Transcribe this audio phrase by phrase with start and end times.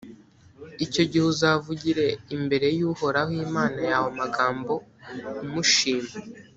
[0.85, 2.05] icyo gihe uzavugire
[2.35, 4.73] imbere y’uhoraho imana yawe magambo
[5.43, 6.11] umushima